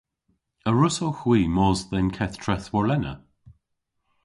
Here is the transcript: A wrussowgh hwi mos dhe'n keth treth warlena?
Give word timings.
A 0.67 0.69
wrussowgh 0.73 1.21
hwi 1.23 1.39
mos 1.55 1.79
dhe'n 1.89 2.09
keth 2.15 2.35
treth 2.43 2.67
warlena? 2.73 3.13